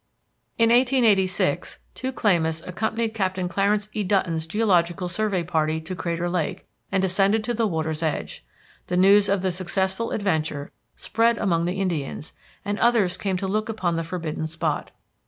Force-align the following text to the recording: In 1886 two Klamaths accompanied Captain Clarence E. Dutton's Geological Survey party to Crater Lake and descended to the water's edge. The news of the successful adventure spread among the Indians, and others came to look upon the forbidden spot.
In 0.57 0.71
1886 0.71 1.77
two 1.93 2.11
Klamaths 2.11 2.63
accompanied 2.65 3.13
Captain 3.13 3.47
Clarence 3.47 3.87
E. 3.93 4.01
Dutton's 4.01 4.47
Geological 4.47 5.07
Survey 5.07 5.43
party 5.43 5.79
to 5.79 5.95
Crater 5.95 6.27
Lake 6.27 6.65
and 6.91 7.03
descended 7.03 7.43
to 7.43 7.53
the 7.53 7.67
water's 7.67 8.01
edge. 8.01 8.43
The 8.87 8.97
news 8.97 9.29
of 9.29 9.43
the 9.43 9.51
successful 9.51 10.09
adventure 10.09 10.71
spread 10.95 11.37
among 11.37 11.65
the 11.65 11.79
Indians, 11.79 12.33
and 12.65 12.79
others 12.79 13.15
came 13.15 13.37
to 13.37 13.47
look 13.47 13.69
upon 13.69 13.95
the 13.95 14.03
forbidden 14.03 14.47
spot. 14.47 14.89